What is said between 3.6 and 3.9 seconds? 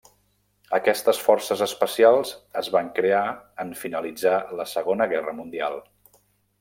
en